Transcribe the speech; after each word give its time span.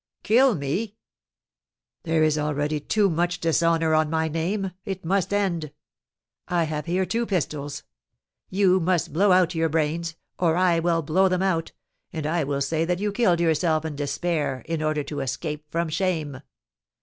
"Kill 0.23 0.55
me?" 0.55 0.95
"There 2.05 2.23
is 2.23 2.35
already 2.35 2.79
too 2.79 3.07
much 3.07 3.39
dishonour 3.39 3.93
on 3.93 4.09
my 4.09 4.27
name, 4.27 4.71
it 4.83 5.05
must 5.05 5.31
end. 5.31 5.71
I 6.47 6.63
have 6.63 6.87
here 6.87 7.05
two 7.05 7.27
pistols; 7.27 7.83
you 8.49 8.79
must 8.79 9.13
blow 9.13 9.31
out 9.31 9.53
your 9.53 9.69
brains, 9.69 10.15
or 10.39 10.55
I 10.55 10.79
will 10.79 11.03
blow 11.03 11.27
them 11.27 11.43
out, 11.43 11.71
and 12.11 12.25
I 12.25 12.43
will 12.43 12.61
say 12.61 12.83
that 12.83 12.97
you 12.97 13.11
killed 13.11 13.39
yourself 13.39 13.85
in 13.85 13.95
despair 13.95 14.63
in 14.65 14.81
order 14.81 15.03
to 15.03 15.19
escape 15.19 15.69
from 15.69 15.87
shame." 15.87 16.41